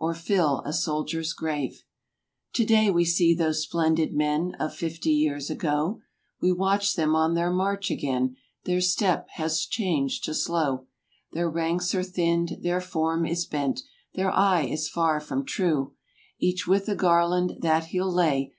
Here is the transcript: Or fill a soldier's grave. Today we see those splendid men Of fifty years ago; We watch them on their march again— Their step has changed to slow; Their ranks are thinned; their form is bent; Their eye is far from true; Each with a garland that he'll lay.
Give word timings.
Or 0.00 0.14
fill 0.14 0.60
a 0.64 0.72
soldier's 0.72 1.34
grave. 1.34 1.82
Today 2.54 2.88
we 2.90 3.04
see 3.04 3.34
those 3.34 3.60
splendid 3.64 4.14
men 4.14 4.54
Of 4.58 4.74
fifty 4.74 5.10
years 5.10 5.50
ago; 5.50 6.00
We 6.40 6.52
watch 6.52 6.94
them 6.96 7.14
on 7.14 7.34
their 7.34 7.50
march 7.50 7.90
again— 7.90 8.34
Their 8.64 8.80
step 8.80 9.28
has 9.32 9.66
changed 9.66 10.24
to 10.24 10.32
slow; 10.32 10.86
Their 11.32 11.50
ranks 11.50 11.94
are 11.94 12.02
thinned; 12.02 12.56
their 12.62 12.80
form 12.80 13.26
is 13.26 13.44
bent; 13.44 13.82
Their 14.14 14.30
eye 14.30 14.62
is 14.62 14.88
far 14.88 15.20
from 15.20 15.44
true; 15.44 15.92
Each 16.38 16.66
with 16.66 16.88
a 16.88 16.96
garland 16.96 17.58
that 17.60 17.88
he'll 17.88 18.10
lay. 18.10 18.54